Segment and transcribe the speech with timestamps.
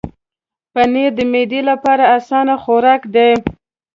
[0.73, 3.31] پنېر د معدې لپاره اسانه خوراک دی.